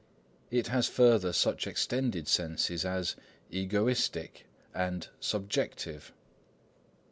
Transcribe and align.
It 0.49 0.69
has 0.69 0.87
further 0.87 1.31
such 1.31 1.67
extended 1.67 2.27
senses 2.27 2.85
as 2.85 3.15
"egoistic" 3.51 4.47
and 4.73 5.07
"subjective." 5.19 6.11